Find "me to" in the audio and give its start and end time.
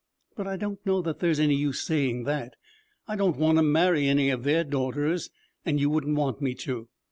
6.41-6.89